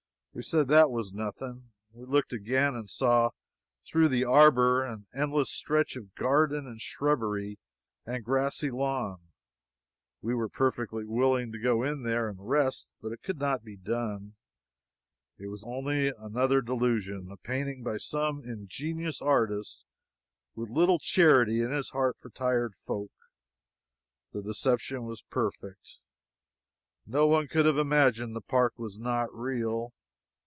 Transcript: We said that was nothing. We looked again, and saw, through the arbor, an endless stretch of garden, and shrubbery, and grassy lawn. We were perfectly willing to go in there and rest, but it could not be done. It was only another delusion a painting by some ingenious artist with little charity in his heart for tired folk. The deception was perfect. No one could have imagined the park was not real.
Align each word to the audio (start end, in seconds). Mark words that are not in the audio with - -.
We 0.33 0.41
said 0.43 0.69
that 0.69 0.89
was 0.89 1.11
nothing. 1.11 1.71
We 1.91 2.05
looked 2.05 2.31
again, 2.31 2.73
and 2.73 2.89
saw, 2.89 3.31
through 3.85 4.07
the 4.07 4.23
arbor, 4.23 4.81
an 4.81 5.05
endless 5.13 5.49
stretch 5.51 5.97
of 5.97 6.15
garden, 6.15 6.65
and 6.65 6.79
shrubbery, 6.79 7.59
and 8.05 8.23
grassy 8.23 8.71
lawn. 8.71 9.19
We 10.21 10.33
were 10.33 10.47
perfectly 10.47 11.03
willing 11.03 11.51
to 11.51 11.59
go 11.59 11.83
in 11.83 12.03
there 12.03 12.29
and 12.29 12.47
rest, 12.47 12.93
but 13.01 13.11
it 13.11 13.23
could 13.23 13.39
not 13.39 13.65
be 13.65 13.75
done. 13.75 14.35
It 15.37 15.47
was 15.47 15.65
only 15.65 16.07
another 16.17 16.61
delusion 16.61 17.29
a 17.29 17.35
painting 17.35 17.83
by 17.83 17.97
some 17.97 18.41
ingenious 18.45 19.21
artist 19.21 19.83
with 20.55 20.69
little 20.69 20.97
charity 20.99 21.59
in 21.59 21.71
his 21.71 21.89
heart 21.89 22.15
for 22.21 22.29
tired 22.29 22.73
folk. 22.75 23.11
The 24.31 24.41
deception 24.41 25.03
was 25.03 25.23
perfect. 25.23 25.97
No 27.05 27.27
one 27.27 27.49
could 27.49 27.65
have 27.65 27.77
imagined 27.77 28.33
the 28.33 28.39
park 28.39 28.79
was 28.79 28.97
not 28.97 29.27
real. 29.35 29.91